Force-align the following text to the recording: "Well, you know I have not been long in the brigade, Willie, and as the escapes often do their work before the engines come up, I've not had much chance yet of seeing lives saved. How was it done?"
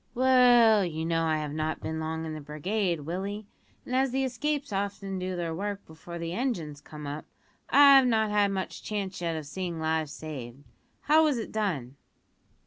"Well, 0.15 0.83
you 0.83 1.05
know 1.05 1.25
I 1.25 1.37
have 1.37 1.53
not 1.53 1.79
been 1.79 1.99
long 1.99 2.25
in 2.25 2.33
the 2.33 2.41
brigade, 2.41 3.01
Willie, 3.01 3.45
and 3.85 3.95
as 3.95 4.09
the 4.09 4.23
escapes 4.23 4.73
often 4.73 5.19
do 5.19 5.35
their 5.35 5.53
work 5.53 5.85
before 5.85 6.17
the 6.17 6.33
engines 6.33 6.81
come 6.81 7.05
up, 7.05 7.25
I've 7.69 8.07
not 8.07 8.31
had 8.31 8.49
much 8.49 8.81
chance 8.81 9.21
yet 9.21 9.35
of 9.35 9.45
seeing 9.45 9.79
lives 9.79 10.11
saved. 10.11 10.63
How 11.01 11.23
was 11.25 11.37
it 11.37 11.51
done?" 11.51 11.97